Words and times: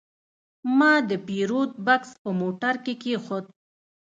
ما 0.77 0.93
د 1.09 1.11
پیرود 1.27 1.71
بکس 1.85 2.11
په 2.21 2.29
موټر 2.39 2.75
کې 2.83 2.93
کېښود. 3.01 3.45